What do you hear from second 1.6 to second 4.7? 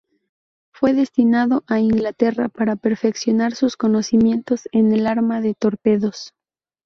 a Inglaterra para perfeccionar sus conocimientos